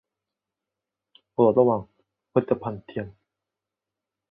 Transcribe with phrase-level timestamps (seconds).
[1.31, 1.81] โปรดระวัง
[2.31, 3.07] 'ผลิตภัณฑ์เทียม'!